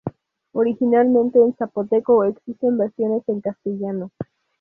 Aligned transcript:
Originalmente 0.53 1.37
en 1.37 1.55
zapoteco, 1.57 2.23
existen 2.23 2.75
versiones 2.75 3.21
en 3.29 3.39
castellano. 3.39 4.09